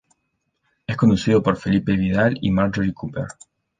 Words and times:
Es 0.87 0.97
conducido 0.97 1.43
por 1.43 1.57
Felipe 1.57 1.95
Vidal 1.95 2.35
y 2.41 2.49
Marjorie 2.49 2.91
Cooper. 2.91 3.27